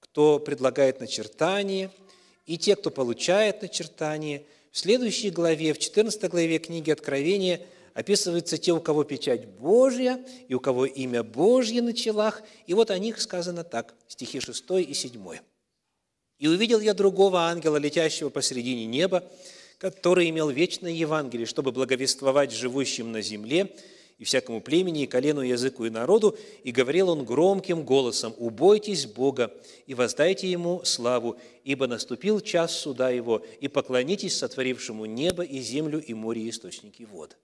[0.00, 1.90] кто предлагает начертание,
[2.46, 7.60] и те, кто получает начертание, в следующей главе, в 14 главе книги Откровения–
[7.98, 12.42] описываются те, у кого печать Божья и у кого имя Божье на челах.
[12.68, 15.12] И вот о них сказано так, стихи 6 и 7.
[16.38, 19.24] «И увидел я другого ангела, летящего посредине неба,
[19.78, 23.74] который имел вечное Евангелие, чтобы благовествовать живущим на земле
[24.18, 29.06] и всякому племени, и колену, и языку, и народу, и говорил он громким голосом, «Убойтесь
[29.06, 29.54] Бога
[29.86, 36.02] и воздайте Ему славу, ибо наступил час суда Его, и поклонитесь сотворившему небо и землю
[36.02, 37.38] и море и источники вод».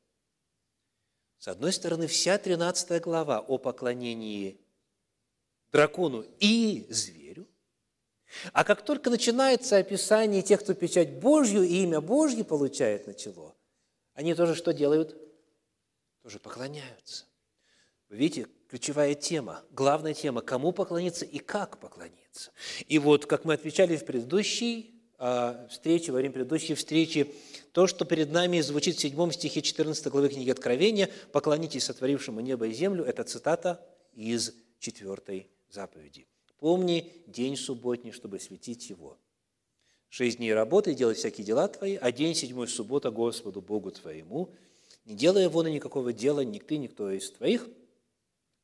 [1.38, 4.58] С одной стороны, вся 13 глава о поклонении
[5.70, 7.23] дракону и зверю,
[8.52, 13.54] а как только начинается описание тех, кто печать Божью и имя Божье получает начало,
[14.14, 15.16] они тоже что делают?
[16.22, 17.26] Тоже поклоняются.
[18.08, 22.52] Вы видите, ключевая тема, главная тема, кому поклониться и как поклониться.
[22.86, 27.32] И вот, как мы отвечали в предыдущей а, встрече, во время предыдущей встречи,
[27.72, 32.66] то, что перед нами звучит в 7 стихе 14 главы книги Откровения «Поклонитесь сотворившему небо
[32.66, 36.26] и землю»– это цитата из 4 заповеди.
[36.64, 39.18] «Помни день субботний, чтобы светить его.
[40.08, 44.50] Шесть дней работы и делай всякие дела твои, а день седьмой– суббота Господу Богу твоему,
[45.04, 47.68] не делая вон никакого дела ни ты, никто из твоих,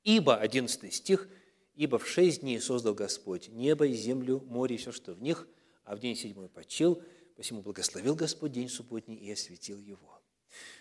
[0.04, 1.28] ибо, 11 стих,
[1.74, 5.46] ибо в шесть дней создал Господь небо и землю, море и все, что в них,
[5.84, 7.02] а в день седьмой почил–
[7.40, 10.20] Посему благословил Господь день субботний и осветил его.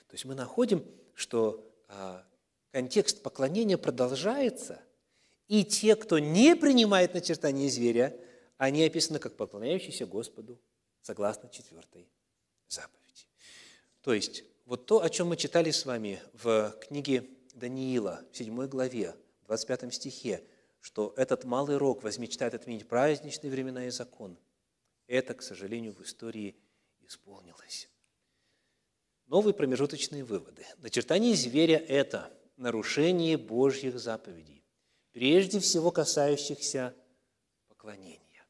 [0.10, 2.28] То есть мы находим, что а,
[2.74, 4.82] контекст поклонения продолжается,
[5.50, 8.18] и те, кто не принимает начертание зверя,
[8.58, 10.62] они описаны как поклоняющиеся Господу,
[11.02, 12.08] согласно четвертой
[12.70, 13.26] заповеди.
[14.02, 18.68] То есть вот то, о чем мы читали с вами в книге Даниила, в 7
[18.68, 19.16] главе,
[19.48, 20.44] 25 стихе,
[20.80, 24.38] что этот малый рог возмечтает отменить праздничные времена и закон–
[25.08, 26.56] это, к сожалению, в истории
[27.02, 27.90] исполнилось.
[29.26, 30.66] Новые промежуточные выводы.
[30.78, 34.59] Начертание зверя– это нарушение Божьих заповедей,
[35.12, 36.96] прежде всего касающихся
[37.68, 38.46] поклонения.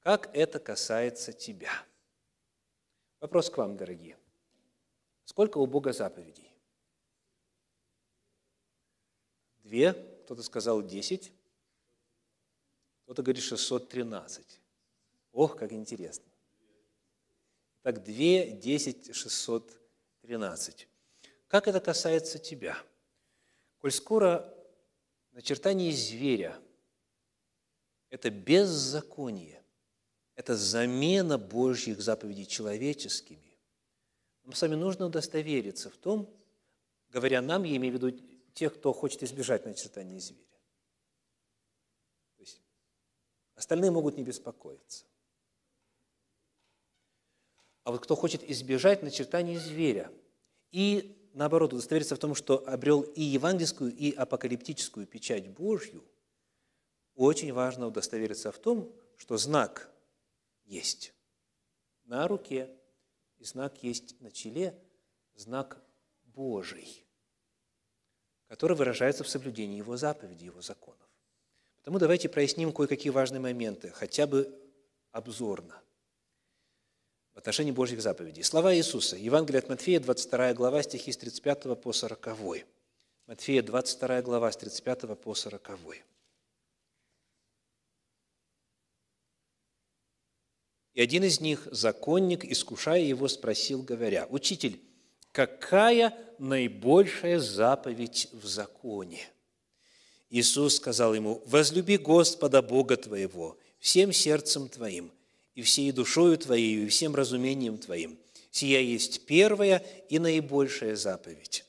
[0.00, 1.72] Как это касается тебя?
[3.20, 4.18] Вопрос к вам, дорогие.
[5.24, 6.50] Сколько у Бога заповедей?
[9.62, 11.32] Две, кто-то сказал десять.
[13.04, 14.60] Кто-то говорит 613.
[15.32, 16.24] Ох, как интересно.
[17.82, 20.88] Так, 2, 10, 613.
[21.48, 22.78] Как это касается тебя?
[23.84, 24.50] Коль скоро
[25.32, 26.58] начертание зверя–
[28.08, 29.62] это беззаконие,
[30.36, 33.58] это замена Божьих заповедей человеческими,
[34.42, 36.34] нам с вами нужно удостовериться в том,
[37.10, 40.40] говоря нам, я имею в виду тех, кто хочет избежать начертания зверя,
[43.54, 45.04] Остальные могут не беспокоиться.
[47.82, 50.10] А вот кто хочет избежать начертания зверя
[50.70, 56.04] и, наоборот, удостовериться в том, что обрел и евангельскую, и апокалиптическую печать Божью,
[57.14, 59.90] очень важно удостовериться в том, что знак
[60.64, 61.12] есть
[62.04, 62.70] на руке,
[63.38, 64.78] и знак есть на челе,
[65.34, 65.82] знак
[66.24, 67.04] Божий,
[68.48, 71.08] который выражается в соблюдении Его заповедей, Его законов.
[71.78, 74.58] Потому давайте проясним кое-какие важные моменты, хотя бы
[75.10, 75.83] обзорно,
[77.34, 78.44] в отношении Божьих заповедей.
[78.44, 79.16] Слова Иисуса.
[79.16, 82.28] Евангелие от Матфея, 22 глава, стихи с 35 по 40.
[83.26, 85.70] Матфея, 22 глава, с 35 по 40.
[90.94, 94.80] И один из них, законник, искушая его, спросил, говоря, «Учитель,
[95.32, 99.28] какая наибольшая заповедь в законе?»
[100.30, 105.10] Иисус сказал ему, «Возлюби Господа Бога твоего всем сердцем твоим,
[105.54, 108.18] и всей душою твоей, и всем разумением твоим.
[108.50, 111.64] Сия есть первая и наибольшая заповедь.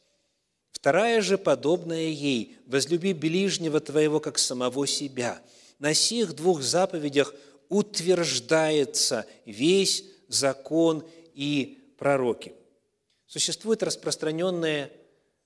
[0.71, 5.41] Вторая же, подобная ей, возлюби ближнего твоего, как самого себя.
[5.79, 7.33] На сих двух заповедях
[7.69, 12.53] утверждается весь закон и пророки.
[13.25, 14.91] Существует распространенное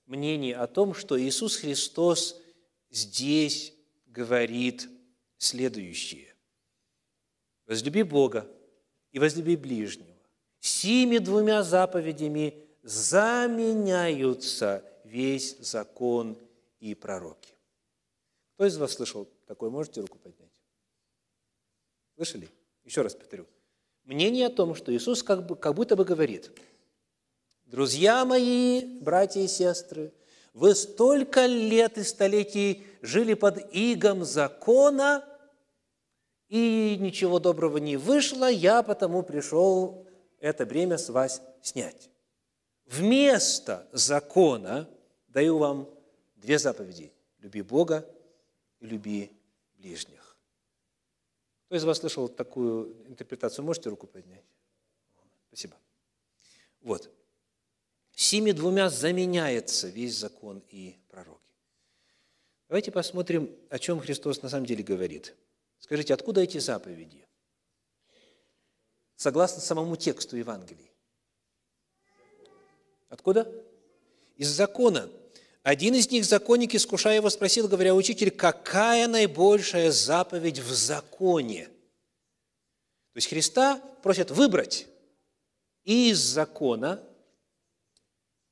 [0.06, 2.36] мнение о том, что Иисус Христос
[2.90, 3.72] здесь
[4.06, 4.88] говорит
[5.38, 6.29] следующее.
[7.70, 8.48] «Возлюби Бога
[9.12, 10.08] и возлюби ближнего».
[10.58, 16.36] Сими двумя заповедями заменяются весь закон
[16.80, 17.54] и пророки.
[18.54, 19.70] Кто из вас слышал такое?
[19.70, 20.50] Можете руку поднять?
[22.16, 22.48] Слышали?
[22.84, 23.46] Еще раз повторю.
[24.02, 26.50] Мнение о том, что Иисус как, бы, как будто бы говорит,
[27.66, 30.12] «Друзья мои, братья и сестры,
[30.54, 35.24] вы столько лет и столетий жили под игом закона,
[36.50, 40.06] и ничего доброго не вышло, я потому пришел
[40.40, 42.10] это бремя с вас снять.
[42.86, 44.90] Вместо закона
[45.28, 45.88] даю вам
[46.34, 47.12] две заповеди.
[47.38, 48.04] Люби Бога
[48.80, 49.30] и люби
[49.78, 50.36] ближних.
[51.66, 53.64] Кто из вас слышал такую интерпретацию?
[53.64, 54.44] Можете руку поднять?
[55.48, 55.76] Спасибо.
[56.80, 57.08] Вот.
[58.12, 61.54] Сими двумя заменяется весь закон и пророки.
[62.68, 65.34] Давайте посмотрим, о чем Христос на самом деле говорит.
[65.80, 67.26] Скажите, откуда эти заповеди?
[69.16, 70.90] Согласно самому тексту Евангелия.
[73.08, 73.52] Откуда?
[74.36, 75.10] Из закона.
[75.62, 81.66] Один из них, законник, искушая его, спросил, говоря, «Учитель, какая наибольшая заповедь в законе?»
[83.12, 84.86] То есть Христа просят выбрать
[85.84, 87.02] из закона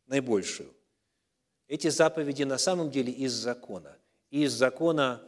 [0.07, 0.75] наибольшую.
[1.67, 3.97] Эти заповеди на самом деле из закона.
[4.31, 5.23] Из закона,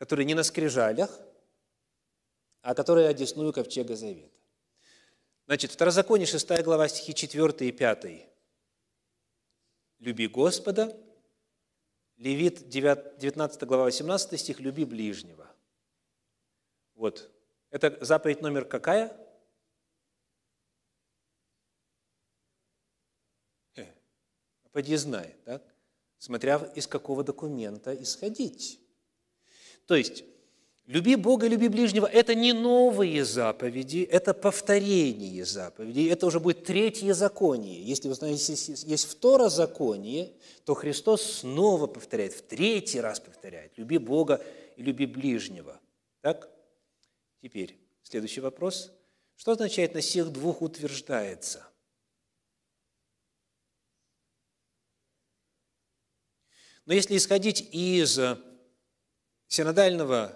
[0.00, 1.10] который не на скрижалях,
[2.62, 4.34] а который одесную ковчега завета.
[5.44, 8.30] Значит, Второзаконие, 6 глава, стихи 4 и 5.
[9.98, 10.98] «Люби Господа».
[12.16, 15.46] Левит, 19 глава, 18 стих, «Люби ближнего».
[16.94, 17.30] Вот.
[17.68, 19.14] Это заповедь номер какая?
[24.72, 25.62] Поди знай, так?
[26.16, 28.80] смотря из какого документа исходить.
[29.86, 30.24] То есть,
[30.86, 37.12] люби Бога, люби ближнего– это не новые заповеди, это повторение заповедей, это уже будет третье
[37.14, 37.82] законие.
[37.82, 40.32] Если вы знаете, есть второзаконие,
[40.64, 44.44] то Христос снова повторяет, в третий раз повторяет– люби Бога
[44.76, 45.80] и люби ближнего.
[46.20, 46.48] Так?
[47.42, 48.92] Теперь, следующий вопрос.
[49.36, 51.66] Что означает «на всех двух утверждается»?
[56.84, 58.18] Но если исходить из
[59.50, 60.32] синодального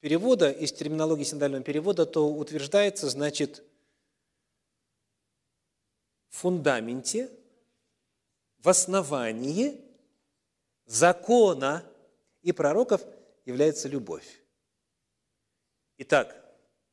[0.00, 3.64] перевода, из терминологии синодального перевода, то утверждается, значит,
[6.28, 7.30] в фундаменте,
[8.58, 9.80] в основании
[10.84, 11.82] закона
[12.42, 13.02] и пророков
[13.46, 14.42] является любовь.
[15.96, 16.36] Итак,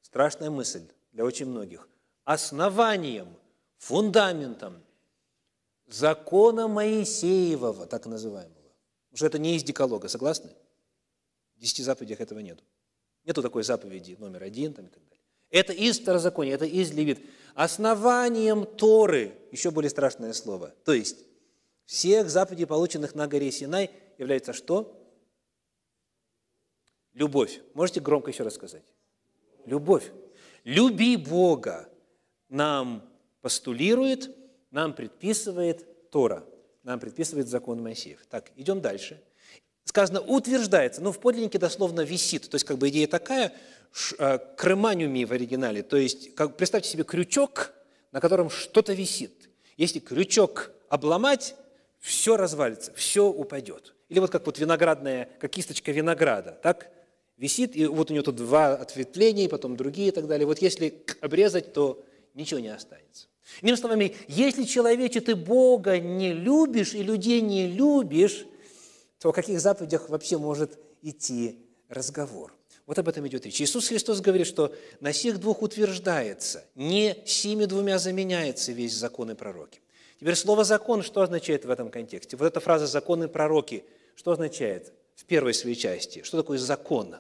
[0.02, 1.90] страшная мысль для очень многих.
[2.24, 3.36] Основанием,
[3.78, 4.82] фундаментом
[5.88, 8.72] закона Моисеевого, так называемого.
[9.12, 10.52] Уже это не из декалога, согласны?
[11.62, 12.64] В десяти заповедях этого нету.
[13.24, 15.24] Нету такой заповеди номер один там, и так далее.
[15.52, 17.22] Это из Второзакония, это из Левит.
[17.54, 21.18] Основанием Торы, еще более страшное слово, то есть
[21.86, 24.98] всех заповедей, полученных на горе Синай, является что?
[27.14, 27.62] Любовь.
[27.76, 28.86] Можете громко еще раз сказать?
[29.66, 30.12] Любовь.
[30.64, 31.90] Люби Бога
[32.50, 33.08] нам
[33.42, 34.36] постулирует–
[34.72, 36.46] нам предписывает Тора,
[36.84, 38.26] нам предписывает закон Моисеев.
[38.28, 39.22] Так, идем дальше.
[39.84, 43.52] Сказано, утверждается, ну, в подлиннике дословно висит, то есть, как бы идея такая,
[44.18, 47.74] э, крыманиуми в оригинале, то есть, как, представьте себе крючок,
[48.12, 49.50] на котором что-то висит.
[49.78, 51.56] Если крючок обломать,
[52.00, 53.94] все развалится, все упадет.
[54.10, 56.90] Или вот как вот виноградная, как кисточка винограда, так?
[57.38, 60.46] Висит, и вот у нее тут два ответвления, потом другие и так далее.
[60.46, 62.04] Вот если обрезать, то
[62.34, 63.28] ничего не останется.
[63.62, 68.46] Иными словами, если человече ты Бога не любишь и людей не любишь,
[69.22, 71.60] то о каких заповедях вообще может идти
[71.90, 72.56] разговор?
[72.88, 73.62] Вот об этом идет речь.
[73.62, 79.36] Иисус Христос говорит, что на сих двух утверждается, не сими двумя заменяется весь закон и
[79.36, 79.80] пророки.
[80.20, 82.36] Теперь слово «закон» что означает в этом контексте?
[82.36, 86.24] Вот эта фраза «закон и пророки» что означает в первой своей части?
[86.24, 87.16] Что такое закон?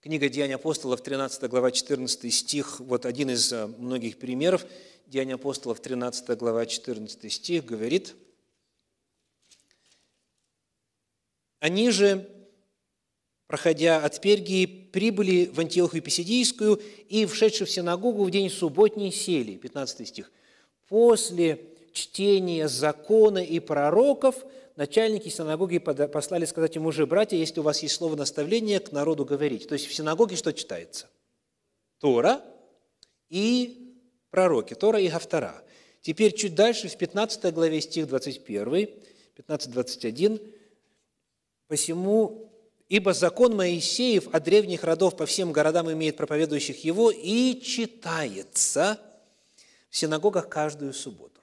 [0.00, 4.66] Книга «Деяния апостолов», 13 глава, 14 стих, вот один из э, многих примеров.
[5.06, 8.16] «Деяния апостолов», 13 глава, 14 стих говорит,
[11.62, 12.28] «Они же,
[13.46, 19.56] проходя от Пергии, прибыли в Антиохию Писидийскую и, вшедшие в синагогу в день субботний, сели».
[19.56, 20.30] 15 стих.
[20.88, 21.60] «После
[21.92, 24.36] чтения закона и пророков–
[24.76, 29.24] начальники синагоги послали сказать ему же, братья, если у вас есть слово наставления, к народу
[29.24, 29.68] говорить.
[29.68, 31.08] То есть в синагоге что читается?
[31.98, 32.42] Тора
[33.28, 33.96] и
[34.30, 35.62] пророки, Тора и Гавтара.
[36.00, 38.90] Теперь чуть дальше, в 15 главе, стих 21,
[39.36, 40.42] 15-21,
[41.72, 42.52] «Посему,
[42.90, 49.00] ибо закон Моисеев от древних родов по всем городам имеет проповедующих его и читается
[49.88, 51.40] в синагогах каждую субботу».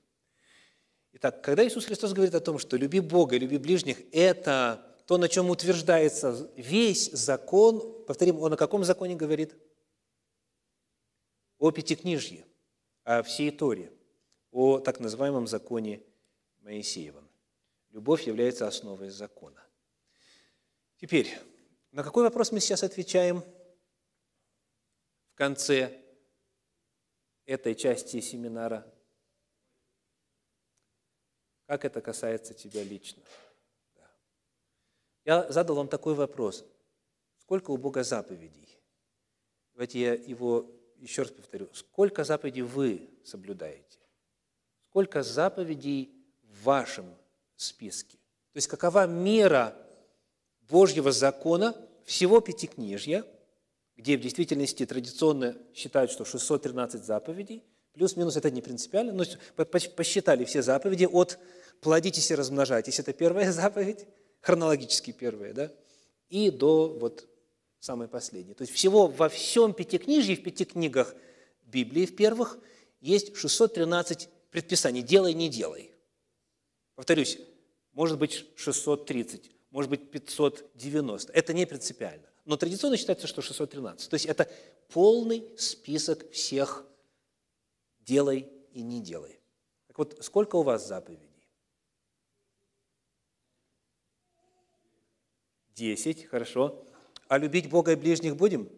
[1.14, 5.28] Итак, когда Иисус Христос говорит о том, что люби Бога, люби ближних, это то, на
[5.28, 9.56] чем утверждается весь закон, повторим, он о каком законе говорит?
[11.58, 12.46] О Пятикнижье,
[13.04, 13.92] о всей Торе,
[14.52, 16.04] о так называемом законе
[16.62, 17.28] Моисеевом.
[17.90, 19.60] Любовь является основой закона.
[21.00, 21.38] Теперь,
[21.92, 23.42] на какой вопрос мы сейчас отвечаем
[25.32, 26.02] в конце
[27.46, 28.86] этой части семинара–
[31.70, 33.22] как это касается тебя лично.
[35.24, 36.66] Я задал вам такой вопрос.
[37.38, 38.68] Сколько у Бога заповедей?
[39.74, 41.70] Давайте я его еще раз повторю.
[41.76, 44.00] Сколько заповедей вы соблюдаете?
[44.90, 47.16] Сколько заповедей в вашем
[47.56, 48.18] списке?
[48.18, 49.78] То есть какова мера
[50.70, 53.26] Божьего закона, всего Пятикнижья,
[53.98, 57.64] где в действительности традиционно считают, что 613 заповедей,
[57.94, 59.26] плюс-минус это не принципиально, но
[59.66, 61.38] посчитали все заповеди от
[61.82, 63.00] плодитесь и размножайтесь.
[63.00, 64.06] Это первая заповедь,
[64.42, 65.72] хронологически первая, да?
[66.30, 67.28] И до вот
[67.80, 68.54] самой последней.
[68.54, 71.16] То есть всего во всем Пятикнижье, в пяти книгах
[71.64, 72.60] Библии, в первых,
[73.02, 75.02] есть 613 предписаний.
[75.02, 75.92] Делай, не делай.
[76.96, 77.40] Повторюсь,
[77.94, 81.32] может быть 630, может быть 590.
[81.34, 82.28] Это не принципиально.
[82.46, 84.10] Но традиционно считается, что 613.
[84.10, 84.50] То есть это
[84.90, 86.86] полный список всех
[88.00, 89.40] делай и не делай.
[89.88, 91.30] Так вот, сколько у вас заповедей?
[95.76, 96.84] Десять, хорошо.
[97.28, 98.70] А любить Бога и ближних будем?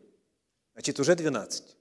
[0.73, 1.77] Значит, уже двенадцать.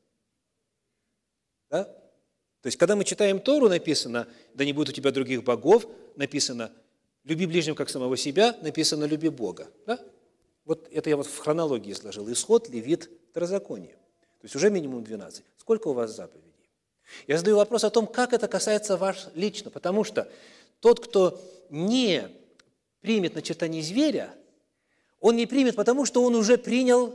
[1.68, 1.84] Да?
[1.84, 5.86] То есть, когда мы читаем Тору, написано, да не будет у тебя других богов,
[6.16, 6.72] написано,
[7.24, 9.68] люби ближнего, как самого себя, написано, люби Бога.
[9.86, 9.98] Да?
[10.64, 12.30] Вот это я вот в хронологии сложил.
[12.32, 13.94] Исход, Левит, Второзаконие.
[14.40, 15.44] То есть уже минимум 12.
[15.58, 16.50] Сколько у вас заповедей?
[17.26, 20.30] Я задаю вопрос о том, как это касается вас лично, потому что
[20.80, 22.28] тот, кто не
[23.00, 24.34] примет начертание зверя,
[25.20, 27.14] он не примет, потому что он уже принял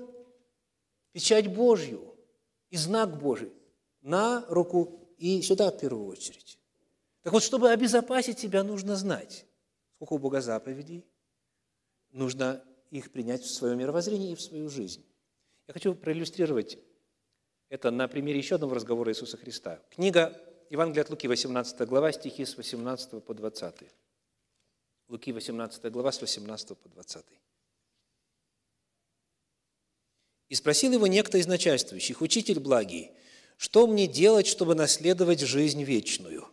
[1.11, 2.15] печать Божью
[2.69, 3.51] и знак Божий
[4.01, 6.59] на руку и сюда в первую очередь.
[7.23, 9.45] Так вот, чтобы обезопасить себя, нужно знать,
[9.95, 11.05] сколько у Бога заповедей,
[12.11, 15.05] нужно их принять в свое мировоззрение и в свою жизнь.
[15.67, 16.77] Я хочу проиллюстрировать
[17.69, 19.81] это на примере еще одного разговора Иисуса Христа.
[19.89, 20.39] Книга
[20.69, 23.75] Евангелия от Луки, 18 глава, стихи с 18 по 20.
[25.07, 27.25] Луки, 18 глава, с 18 по 20.
[30.49, 33.11] И спросил его некто из начальствующих, «Учитель благий,
[33.57, 36.47] что мне делать, чтобы наследовать жизнь вечную?»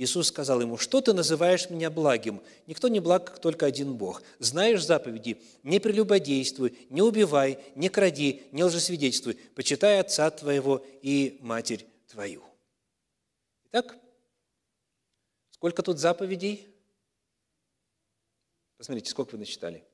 [0.00, 2.40] Иисус сказал ему, «Что ты называешь меня благим?
[2.66, 4.22] Никто не благ, как только один Бог.
[4.38, 11.86] Знаешь заповеди, не прелюбодействуй, не убивай, не кради, не лжесвидетельствуй, почитай отца твоего и матерь
[12.08, 12.42] твою».
[13.66, 13.94] Итак,
[15.50, 16.66] сколько тут заповедей?
[18.78, 19.84] Посмотрите, сколько вы насчитали.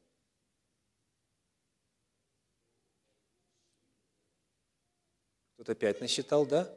[5.54, 6.72] Кто-то опять насчитал, да?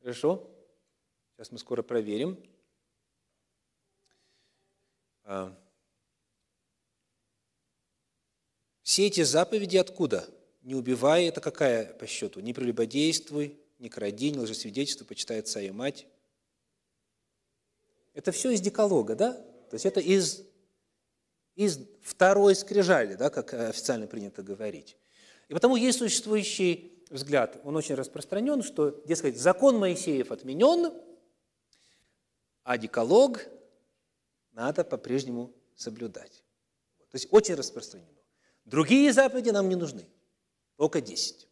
[0.00, 0.50] Хорошо.
[1.36, 2.38] Сейчас мы скоро проверим.
[5.24, 5.56] А.
[8.82, 10.28] Все эти заповеди откуда?
[10.62, 12.40] Не убивай, это какая по счету?
[12.40, 16.06] Не прелюбодействуй, не кради, не лжесвидетельствуй, почитай отца и мать.
[18.12, 19.32] Это все из декалога, да?
[19.32, 20.44] То есть это из
[21.54, 24.96] из второй скрижали, да, как официально принято говорить.
[25.48, 30.92] И потому есть существующий взгляд, он очень распространен, что, дескать, закон Моисеев отменен,
[32.64, 33.46] а деколог
[34.52, 36.42] надо по-прежнему соблюдать.
[37.10, 38.08] То есть очень распространено.
[38.64, 40.06] Другие заповеди нам не нужны,
[40.76, 41.46] только десять.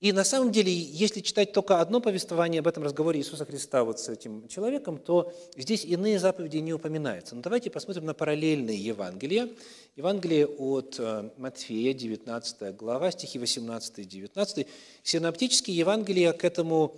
[0.00, 4.00] И на самом деле, если читать только одно повествование об этом разговоре Иисуса Христа вот
[4.00, 7.36] с этим человеком, то здесь иные заповеди не упоминаются.
[7.36, 9.50] Но давайте посмотрим на параллельные Евангелия.
[9.96, 14.66] Евангелие от э, Матфея, 19 глава, стихи 18 и 19.
[15.02, 16.96] Синоптические Евангелия к этому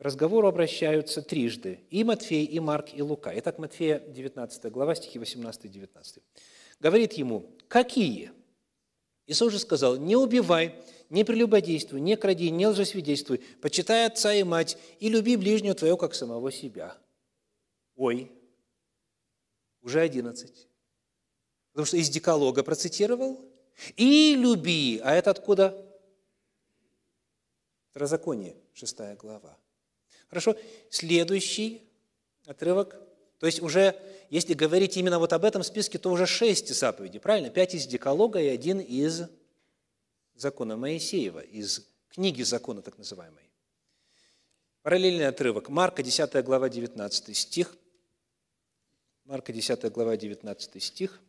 [0.00, 1.80] разговору обращаются трижды.
[1.90, 3.32] И Матфей, и Марк, и Лука.
[3.38, 6.22] Итак, Матфея, 19 глава, стихи 18 и 19.
[6.80, 8.32] Говорит ему, какие?
[9.26, 10.74] Иисус же сказал, не убивай,
[11.10, 16.14] не прелюбодействуй, не кради, не лжесвидетельствуй, почитай отца и мать и люби ближнего твоего, как
[16.14, 16.96] самого себя.
[17.94, 18.32] Ой,
[19.82, 20.66] уже одиннадцать.
[21.72, 23.40] Потому что из Деколога процитировал.
[23.96, 25.00] И люби.
[25.02, 25.86] А это откуда?
[27.90, 29.59] Второзаконие, шестая глава.
[30.30, 30.56] Хорошо.
[30.88, 31.82] Следующий
[32.46, 32.96] отрывок.
[33.38, 34.00] То есть уже,
[34.30, 37.50] если говорить именно вот об этом списке, то уже шесть заповедей, правильно?
[37.50, 39.24] Пять из Деколога и один из
[40.34, 43.50] закона Моисеева, из книги закона так называемой.
[44.82, 45.68] Параллельный отрывок.
[45.68, 47.76] Марка, 10 глава, 19 стих.
[49.24, 51.20] Марка, 10 глава, 19 стих.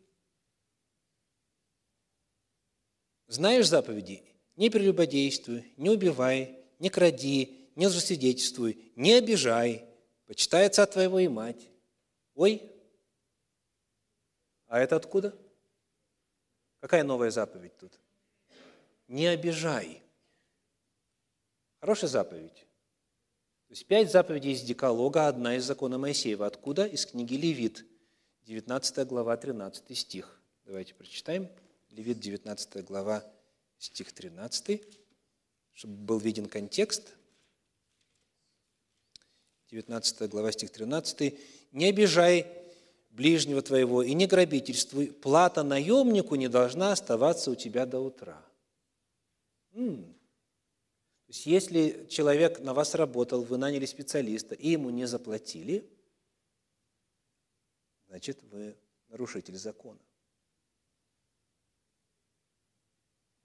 [3.26, 4.22] «Знаешь заповеди?
[4.56, 9.84] Не прелюбодействуй, не убивай, не кради, не лжесвидетельствуй, не обижай,
[10.26, 11.68] почитай отца твоего и мать».
[12.34, 12.62] Ой,
[14.66, 15.36] а это откуда?
[16.80, 17.92] Какая новая заповедь тут?
[19.12, 20.02] не обижай.
[21.80, 22.66] Хорошая заповедь.
[23.68, 26.46] То есть пять заповедей из Деколога, одна из закона Моисеева.
[26.46, 26.86] Откуда?
[26.86, 27.84] Из книги Левит,
[28.46, 30.40] 19 глава, 13 стих.
[30.64, 31.50] Давайте прочитаем.
[31.90, 33.22] Левит, 19 глава,
[33.78, 34.82] стих 13,
[35.74, 37.14] чтобы был виден контекст.
[39.72, 41.38] 19 глава, стих 13.
[41.72, 42.46] «Не обижай
[43.10, 48.44] ближнего твоего и не грабительствуй, плата наемнику не должна оставаться у тебя до утра».
[49.72, 55.88] То есть, если человек на вас работал, вы наняли специалиста, и ему не заплатили,
[58.08, 58.76] значит, вы
[59.08, 59.98] нарушитель закона.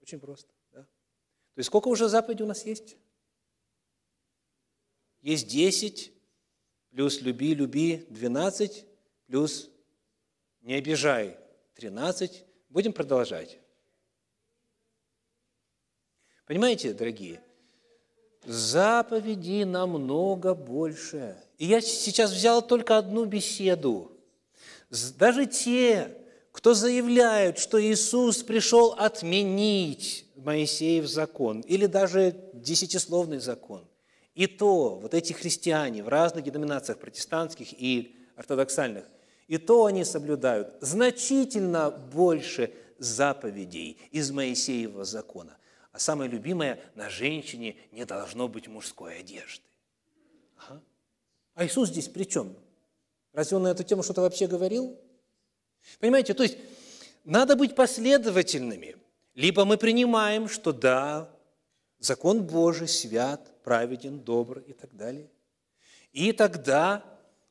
[0.02, 0.52] Очень просто.
[0.72, 0.82] Да?
[0.82, 2.98] То есть, сколько уже заповедей у нас есть?
[5.22, 6.17] Есть 10,
[6.98, 8.84] плюс люби, люби, 12,
[9.28, 9.70] плюс
[10.62, 11.38] не обижай,
[11.76, 12.44] 13.
[12.70, 13.60] Будем продолжать.
[16.44, 17.40] Понимаете, дорогие?
[18.44, 21.36] Заповеди намного больше.
[21.56, 24.10] И я сейчас взял только одну беседу.
[24.90, 26.18] Даже те,
[26.50, 33.86] кто заявляют, что Иисус пришел отменить Моисеев закон или даже десятисловный закон,
[34.38, 39.04] и то вот эти христиане в разных деноминациях, протестантских и ортодоксальных,
[39.48, 45.58] и то они соблюдают значительно больше заповедей из Моисеева закона.
[45.90, 49.64] А самое любимое, на женщине не должно быть мужской одежды.
[50.56, 50.80] Ага.
[51.54, 52.54] А Иисус здесь при чем?
[53.32, 54.96] Разве он на эту тему что-то вообще говорил?
[55.98, 56.58] Понимаете, то есть
[57.24, 58.94] надо быть последовательными.
[59.34, 61.28] Либо мы принимаем, что да,
[61.98, 65.28] закон Божий свят, праведен, добр и так далее.
[66.12, 67.04] И тогда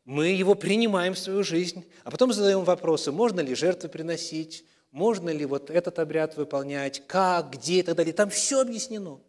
[0.04, 5.30] мы его принимаем в свою жизнь, а потом задаем вопросы, можно ли жертвы приносить, можно
[5.30, 8.14] ли вот этот обряд выполнять, как, где и так далее.
[8.14, 9.22] Там все объяснено.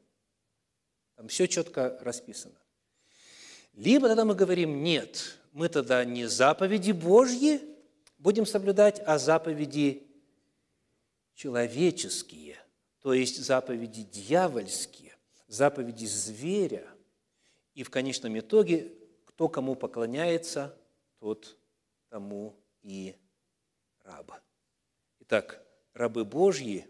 [1.16, 2.58] Там все четко расписано.
[3.74, 7.60] Либо тогда мы говорим, нет, мы тогда не заповеди Божьи
[8.16, 10.06] будем соблюдать, а заповеди
[11.34, 12.56] человеческие,
[13.02, 15.07] то есть заповеди дьявольские,
[15.48, 16.86] заповеди зверя.
[17.74, 18.94] И в конечном итоге,
[19.24, 20.78] кто кому поклоняется,
[21.18, 21.58] тот
[22.08, 23.16] тому и
[24.04, 24.40] раба.
[25.20, 26.86] Итак, рабы Божьи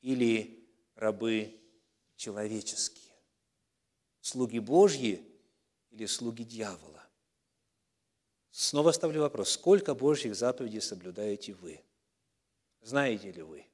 [0.00, 1.58] или рабы
[2.16, 3.14] человеческие?
[4.20, 5.22] Слуги Божьи
[5.90, 7.06] или слуги дьявола?
[8.50, 11.84] Снова ставлю вопрос, сколько Божьих заповедей соблюдаете вы?
[12.80, 13.66] Знаете ли вы?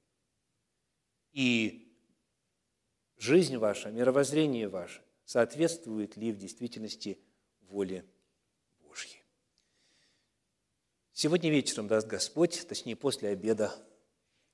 [1.32, 1.91] И
[3.22, 7.18] жизнь ваша, мировоззрение ваше соответствует ли в действительности
[7.68, 8.04] воле
[11.14, 13.72] Сегодня вечером даст Господь, точнее после обеда,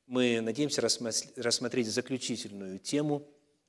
[0.07, 3.27] мы надеемся рассмотреть заключительную тему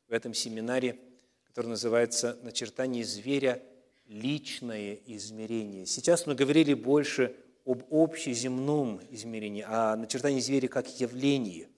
[0.09, 0.99] в этом семинаре,
[1.45, 3.63] который называется «Начертание зверя.
[4.07, 5.85] Личное измерение».
[5.85, 11.69] Сейчас мы говорили больше об общеземном измерении, о начертании зверя как явлении.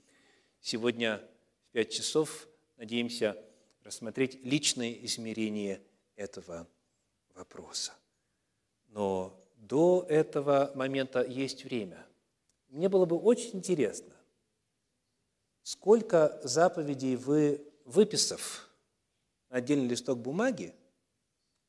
[0.60, 1.22] Сегодня
[1.68, 2.48] в пять часов
[2.82, 3.38] надеемся
[3.84, 5.84] рассмотреть личное измерение
[6.16, 6.68] этого
[7.36, 7.94] вопроса.
[8.88, 12.04] Но до этого момента есть время.
[12.70, 14.16] Мне было бы очень интересно,
[15.62, 18.68] сколько заповедей вы, выписав
[19.50, 20.74] на отдельный листок бумаги,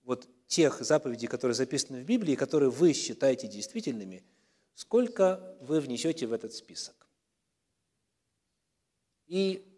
[0.04, 4.24] вот тех заповедей, которые записаны в Библии, которые вы считаете действительными,
[4.74, 7.06] сколько вы внесете в этот список.
[9.26, 9.71] И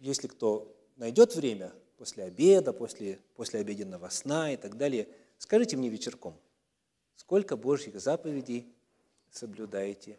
[0.00, 5.88] если кто найдет время после обеда, после, после обеденного сна и так далее, скажите мне
[5.88, 6.36] вечерком,
[7.14, 8.74] сколько Божьих заповедей
[9.30, 10.18] соблюдаете